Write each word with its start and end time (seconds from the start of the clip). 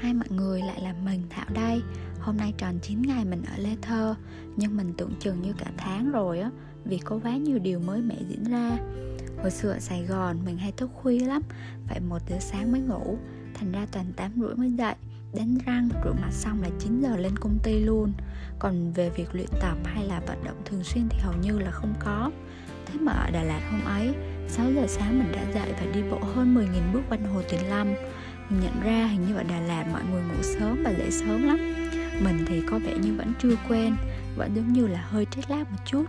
hai 0.00 0.14
mọi 0.14 0.28
người, 0.30 0.60
lại 0.60 0.80
là 0.82 0.94
mình 1.04 1.22
Thảo 1.30 1.46
đây. 1.54 1.82
Hôm 2.20 2.36
nay 2.36 2.54
tròn 2.58 2.78
9 2.82 3.02
ngày 3.02 3.24
mình 3.24 3.42
ở 3.42 3.58
Lê 3.58 3.76
Thơ. 3.82 4.14
Nhưng 4.56 4.76
mình 4.76 4.94
tưởng 4.96 5.12
chừng 5.20 5.42
như 5.42 5.52
cả 5.58 5.66
tháng 5.76 6.10
rồi 6.10 6.40
á 6.40 6.50
Vì 6.84 6.98
có 6.98 7.18
quá 7.22 7.36
nhiều 7.36 7.58
điều 7.58 7.80
mới 7.80 8.02
mẻ 8.02 8.16
diễn 8.28 8.44
ra. 8.44 8.78
Hồi 9.42 9.50
xưa 9.50 9.72
ở 9.72 9.78
Sài 9.78 10.04
Gòn 10.04 10.36
mình 10.44 10.58
hay 10.58 10.72
thức 10.72 10.90
khuya 10.94 11.20
lắm 11.20 11.42
Phải 11.86 12.00
một 12.00 12.18
giờ 12.28 12.36
sáng 12.40 12.72
mới 12.72 12.80
ngủ. 12.80 13.18
Thành 13.54 13.72
ra 13.72 13.86
toàn 13.92 14.12
8 14.16 14.32
rưỡi 14.36 14.54
mới 14.54 14.70
dậy 14.70 14.94
Đánh 15.36 15.58
răng, 15.66 15.88
rửa 16.04 16.12
mặt 16.12 16.30
xong 16.32 16.62
là 16.62 16.68
9 16.78 17.00
giờ 17.00 17.16
lên 17.16 17.36
công 17.36 17.58
ty 17.62 17.80
luôn. 17.80 18.12
Còn 18.58 18.92
về 18.92 19.10
việc 19.10 19.34
luyện 19.34 19.48
tập 19.60 19.76
hay 19.84 20.04
là 20.04 20.20
vận 20.26 20.44
động 20.44 20.62
thường 20.64 20.84
xuyên 20.84 21.08
thì 21.10 21.18
hầu 21.18 21.34
như 21.42 21.58
là 21.58 21.70
không 21.70 21.94
có. 21.98 22.30
Thế 22.86 22.98
mà 23.00 23.12
ở 23.12 23.30
Đà 23.30 23.42
Lạt 23.42 23.60
hôm 23.70 23.84
ấy 23.84 24.14
6 24.48 24.72
giờ 24.72 24.86
sáng 24.86 25.18
mình 25.18 25.32
đã 25.32 25.52
dậy 25.54 25.72
và 25.80 25.86
đi 25.94 26.02
bộ 26.10 26.18
hơn 26.18 26.54
10.000 26.54 26.92
bước 26.92 27.02
quanh 27.08 27.24
Hồ 27.34 27.42
Tuyền 27.50 27.60
Lâm 27.70 27.94
mình 28.50 28.60
nhận 28.60 28.80
ra 28.80 29.06
hình 29.06 29.26
như 29.26 29.36
ở 29.36 29.42
Đà 29.42 29.60
Lạt 29.60 29.84
mọi 29.92 30.02
người 30.10 30.22
ngủ 30.22 30.42
sớm 30.42 30.82
và 30.84 30.90
dậy 30.90 31.10
sớm 31.10 31.42
lắm. 31.42 31.58
Mình 32.20 32.44
thì 32.48 32.62
có 32.70 32.78
vẻ 32.78 32.94
như 33.02 33.14
vẫn 33.18 33.32
chưa 33.42 33.56
quen 33.68 33.96
Vẫn 34.36 34.54
giống 34.54 34.72
như 34.72 34.86
là 34.86 35.04
hơi 35.08 35.26
chết 35.30 35.42
lát 35.48 35.70
một 35.70 35.78
chút. 35.84 36.04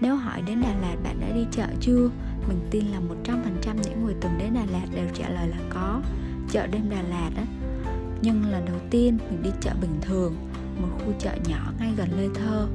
Nếu 0.00 0.16
hỏi 0.16 0.42
đến 0.46 0.60
Đà 0.60 0.74
Lạt 0.74 0.96
bạn 1.04 1.20
đã 1.20 1.28
đi 1.34 1.46
chợ 1.52 1.66
chưa? 1.80 2.10
Mình 2.48 2.68
tin 2.70 2.84
là 2.86 2.98
100% 2.98 3.74
những 3.82 4.04
người 4.04 4.14
từng 4.20 4.38
đến 4.38 4.54
Đà 4.54 4.64
Lạt 4.72 4.86
đều 4.94 5.06
trả 5.14 5.28
lời 5.28 5.48
là 5.48 5.58
có. 5.70 6.02
Chợ 6.50 6.66
đêm 6.66 6.90
Đà 6.90 7.02
Lạt 7.02 7.30
á. 7.36 7.44
Nhưng 8.22 8.50
lần 8.50 8.64
đầu 8.64 8.76
tiên 8.90 9.18
mình 9.30 9.42
đi 9.42 9.50
chợ 9.60 9.70
bình 9.80 9.98
thường, 10.02 10.34
Một 10.80 10.88
khu 10.98 11.12
chợ 11.18 11.30
nhỏ 11.48 11.72
ngay 11.78 11.92
gần 11.96 12.08
Lê 12.16 12.28
Thơ. 12.34 12.68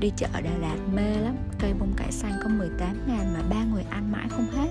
Đi 0.00 0.12
chợ 0.16 0.26
ở 0.32 0.40
Đà 0.40 0.56
Lạt 0.60 0.76
mê 0.94 1.16
lắm, 1.20 1.36
Cây 1.58 1.74
bông 1.78 1.92
cải 1.96 2.12
xanh 2.12 2.32
có 2.42 2.48
18 2.48 2.96
ngàn 3.06 3.34
mà 3.34 3.42
ba 3.50 3.64
người 3.72 3.82
ăn 3.90 4.12
mãi 4.12 4.26
không 4.28 4.46
hết. 4.46 4.68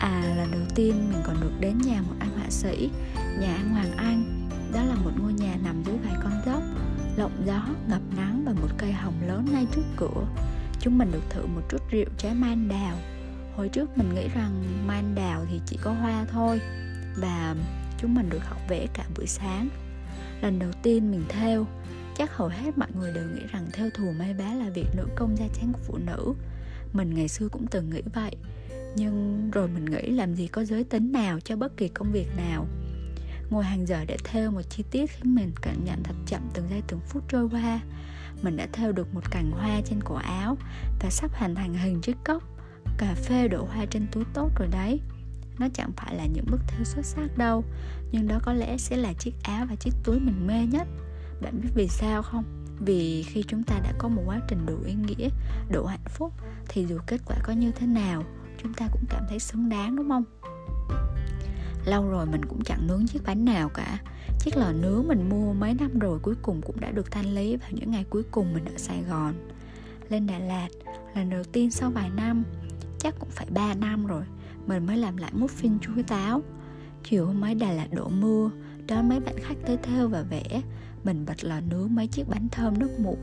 À 0.00 0.34
lần 0.36 0.50
đầu 0.52 0.62
tiên 0.74 0.94
mình 1.12 1.22
còn 1.24 1.36
được 1.40 1.52
đến 1.60 1.78
nhà 1.78 2.02
một 2.02 2.14
anh 2.18 2.29
họa 2.50 2.56
sĩ 2.56 2.90
Nhà 3.38 3.54
anh 3.54 3.68
Hoàng 3.68 3.96
Anh 3.96 4.48
Đó 4.72 4.84
là 4.84 4.94
một 4.94 5.10
ngôi 5.22 5.32
nhà 5.32 5.56
nằm 5.64 5.82
dưới 5.86 5.96
vài 6.04 6.14
con 6.22 6.32
dốc. 6.46 6.62
Lộng 7.16 7.42
gió, 7.46 7.66
ngập 7.88 8.02
nắng 8.16 8.42
và 8.46 8.52
một 8.52 8.68
cây 8.78 8.92
hồng 8.92 9.14
lớn 9.26 9.46
ngay 9.52 9.66
trước 9.72 9.82
cửa. 9.96 10.26
Chúng 10.80 10.98
mình 10.98 11.12
được 11.12 11.22
thử 11.30 11.46
một 11.46 11.62
chút 11.70 11.82
rượu 11.90 12.04
trái 12.18 12.34
man 12.34 12.68
đào. 12.68 12.96
Hồi 13.56 13.68
trước 13.68 13.98
mình 13.98 14.14
nghĩ 14.14 14.28
rằng 14.34 14.62
man 14.86 15.14
đào 15.14 15.46
thì 15.50 15.60
chỉ 15.66 15.78
có 15.82 15.92
hoa 15.92 16.24
thôi 16.32 16.60
Và 17.16 17.54
chúng 17.98 18.14
mình 18.14 18.30
được 18.30 18.44
học 18.44 18.58
vẽ 18.68 18.86
cả 18.94 19.04
buổi 19.16 19.26
sáng. 19.26 19.68
Lần 20.42 20.58
đầu 20.58 20.70
tiên 20.82 21.10
mình 21.10 21.24
theo 21.28 21.66
Chắc 22.16 22.36
hầu 22.36 22.48
hết 22.48 22.78
mọi 22.78 22.88
người 22.98 23.12
đều 23.12 23.24
nghĩ 23.24 23.42
rằng 23.52 23.66
theo 23.72 23.90
thù 23.94 24.12
may 24.18 24.34
vá 24.34 24.54
là 24.54 24.70
việc 24.74 24.86
nữ 24.96 25.06
công 25.16 25.36
gia 25.36 25.46
chánh 25.48 25.72
của 25.72 25.80
phụ 25.82 25.98
nữ. 26.06 26.34
Mình 26.92 27.14
ngày 27.14 27.28
xưa 27.28 27.48
cũng 27.48 27.66
từng 27.66 27.90
nghĩ 27.90 28.02
vậy 28.14 28.36
nhưng 28.96 29.50
rồi 29.50 29.68
mình 29.68 29.84
nghĩ 29.84 30.10
làm 30.10 30.34
gì 30.34 30.46
có 30.46 30.64
giới 30.64 30.84
tính 30.84 31.12
nào 31.12 31.40
cho 31.40 31.56
bất 31.56 31.76
kỳ 31.76 31.88
công 31.88 32.12
việc 32.12 32.26
nào. 32.36 32.66
Ngồi 33.50 33.64
hàng 33.64 33.86
giờ 33.86 34.04
để 34.04 34.16
theo 34.24 34.50
một 34.50 34.62
chi 34.70 34.84
tiết 34.90 35.10
khiến 35.10 35.34
mình 35.34 35.52
cảm 35.62 35.84
nhận 35.84 36.02
thật 36.02 36.14
chậm 36.26 36.40
từng 36.54 36.68
giây 36.70 36.82
từng 36.88 37.00
phút 37.06 37.22
trôi 37.28 37.48
qua. 37.52 37.80
Mình 38.42 38.56
đã 38.56 38.66
theo 38.72 38.92
được 38.92 39.14
một 39.14 39.30
cành 39.30 39.50
hoa 39.50 39.80
trên 39.84 40.02
cổ 40.04 40.14
áo 40.14 40.56
và 41.00 41.10
sắp 41.10 41.30
hoàn 41.34 41.54
thành 41.54 41.74
hình 41.74 42.00
chiếc 42.00 42.16
cốc, 42.24 42.42
cà 42.98 43.14
phê 43.14 43.48
đổ 43.48 43.64
hoa 43.64 43.84
trên 43.84 44.06
túi 44.12 44.24
tốt 44.34 44.50
rồi 44.58 44.68
đấy. 44.72 45.00
Nó 45.58 45.68
chẳng 45.74 45.90
phải 45.96 46.14
là 46.14 46.26
những 46.26 46.46
bức 46.50 46.60
thêu 46.68 46.84
xuất 46.84 47.06
sắc 47.06 47.38
đâu, 47.38 47.64
nhưng 48.12 48.28
đó 48.28 48.38
có 48.42 48.52
lẽ 48.52 48.76
sẽ 48.78 48.96
là 48.96 49.12
chiếc 49.12 49.34
áo 49.42 49.66
và 49.68 49.74
chiếc 49.74 49.94
túi 50.04 50.20
mình 50.20 50.46
mê 50.46 50.66
nhất. 50.66 50.88
Bạn 51.40 51.60
biết 51.60 51.68
vì 51.74 51.88
sao 51.88 52.22
không? 52.22 52.44
Vì 52.78 53.22
khi 53.22 53.44
chúng 53.48 53.62
ta 53.62 53.80
đã 53.84 53.92
có 53.98 54.08
một 54.08 54.22
quá 54.26 54.40
trình 54.48 54.66
đủ 54.66 54.76
ý 54.84 54.94
nghĩa, 54.94 55.28
đủ 55.70 55.84
hạnh 55.84 56.04
phúc, 56.08 56.32
thì 56.68 56.86
dù 56.86 56.98
kết 57.06 57.20
quả 57.26 57.36
có 57.44 57.52
như 57.52 57.72
thế 57.72 57.86
nào 57.86 58.24
chúng 58.62 58.74
ta 58.74 58.88
cũng 58.92 59.04
cảm 59.08 59.22
thấy 59.28 59.38
xứng 59.38 59.68
đáng, 59.68 59.96
đúng 59.96 60.08
không? 60.08 60.24
Lâu 61.84 62.08
rồi 62.08 62.26
mình 62.26 62.44
cũng 62.44 62.64
chẳng 62.64 62.86
nướng 62.86 63.06
chiếc 63.06 63.22
bánh 63.26 63.44
nào 63.44 63.68
cả. 63.68 63.98
Chiếc 64.38 64.56
lò 64.56 64.72
nướng 64.72 65.08
mình 65.08 65.28
mua 65.28 65.52
mấy 65.52 65.74
năm 65.74 65.98
rồi 65.98 66.18
cuối 66.18 66.34
cùng 66.42 66.60
cũng 66.62 66.80
đã 66.80 66.90
được 66.90 67.10
thanh 67.10 67.34
lý 67.34 67.56
vào 67.56 67.70
những 67.72 67.90
ngày 67.90 68.04
cuối 68.10 68.22
cùng 68.30 68.54
mình 68.54 68.64
ở 68.64 68.76
sài 68.76 69.02
gòn. 69.02 69.34
Lên 70.08 70.26
đà 70.26 70.38
lạt, 70.38 70.68
lần 71.14 71.30
đầu 71.30 71.44
tiên 71.44 71.70
sau 71.70 71.90
vài 71.90 72.10
năm, 72.10 72.44
chắc 72.98 73.14
cũng 73.18 73.30
phải 73.30 73.46
3 73.50 73.74
năm 73.74 74.06
rồi, 74.06 74.22
mình 74.66 74.86
mới 74.86 74.96
làm 74.96 75.16
lại 75.16 75.32
muffin 75.34 75.78
chuối 75.78 76.02
táo. 76.02 76.42
Chiều 77.04 77.26
hôm 77.26 77.44
ấy 77.44 77.54
đà 77.54 77.72
lạt 77.72 77.88
đổ 77.92 78.08
mưa, 78.08 78.50
đón 78.86 79.08
mấy 79.08 79.20
bạn 79.20 79.34
khách 79.38 79.56
tới 79.66 79.76
theo 79.82 80.08
và 80.08 80.22
vẽ. 80.22 80.62
Mình 81.04 81.24
bật 81.26 81.44
lò 81.44 81.60
nướng 81.60 81.94
mấy 81.94 82.06
chiếc 82.06 82.28
bánh 82.28 82.48
thơm 82.48 82.78
nước 82.78 83.00
mũi 83.00 83.16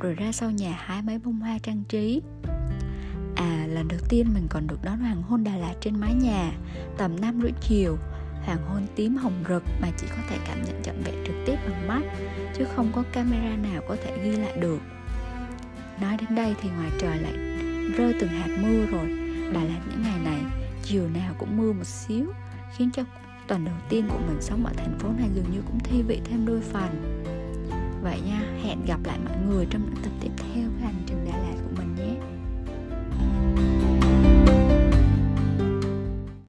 rồi 0.00 0.14
ra 0.14 0.32
sau 0.32 0.50
nhà 0.50 0.72
hái 0.78 1.02
mấy 1.02 1.18
bông 1.18 1.40
hoa 1.40 1.58
trang 1.62 1.84
trí. 1.88 2.22
À 3.38 3.66
lần 3.68 3.88
đầu 3.88 4.00
tiên 4.08 4.26
mình 4.34 4.46
còn 4.50 4.66
được 4.66 4.78
đón 4.82 4.98
hoàng 4.98 5.22
hôn 5.22 5.44
Đà 5.44 5.56
Lạt 5.56 5.74
trên 5.80 6.00
mái 6.00 6.14
nhà 6.14 6.52
Tầm 6.96 7.20
5 7.20 7.40
rưỡi 7.42 7.52
chiều. 7.60 7.96
Hoàng 8.44 8.58
hôn 8.68 8.86
tím 8.96 9.16
hồng 9.16 9.44
rực 9.48 9.62
mà 9.80 9.88
chỉ 9.96 10.06
có 10.10 10.22
thể 10.28 10.36
cảm 10.46 10.62
nhận 10.64 10.82
trọn 10.82 10.94
vẹn 11.04 11.14
trực 11.26 11.36
tiếp 11.46 11.56
bằng 11.68 11.88
mắt 11.88 12.00
Chứ 12.54 12.64
không 12.76 12.92
có 12.94 13.02
camera 13.12 13.56
nào 13.56 13.82
có 13.88 13.96
thể 14.04 14.18
ghi 14.24 14.30
lại 14.30 14.56
được. 14.60 14.78
Nói 16.00 16.16
đến 16.16 16.34
đây 16.34 16.54
thì 16.62 16.68
ngoài 16.68 16.90
trời 16.98 17.18
lại 17.18 17.32
rơi 17.96 18.14
từng 18.20 18.30
hạt 18.30 18.58
mưa 18.62 18.86
rồi. 18.86 19.06
Đà 19.52 19.64
Lạt 19.64 19.80
những 19.90 20.02
ngày 20.02 20.18
này 20.24 20.40
chiều 20.82 21.08
nào 21.08 21.34
cũng 21.38 21.56
mưa 21.56 21.72
một 21.72 21.86
xíu 21.86 22.32
Khiến 22.76 22.90
cho 22.92 23.02
tuần 23.48 23.64
đầu 23.64 23.76
tiên 23.88 24.08
của 24.08 24.18
mình 24.28 24.38
sống 24.40 24.64
ở 24.64 24.72
thành 24.76 24.98
phố 24.98 25.08
này 25.18 25.28
dường 25.34 25.52
như 25.52 25.62
cũng 25.66 25.78
thi 25.84 26.02
vị 26.02 26.20
thêm 26.24 26.46
đôi 26.46 26.60
phần. 26.60 27.22
Vậy 28.02 28.20
nha, 28.26 28.40
hẹn 28.62 28.84
gặp 28.86 29.00
lại 29.04 29.18
mọi 29.24 29.36
người 29.48 29.66
trong 29.70 29.82
những 29.84 30.04
tập 30.04 30.12
tiếp 30.20 30.30
theo 30.38 30.64
với 30.74 30.82
anh. 30.82 31.07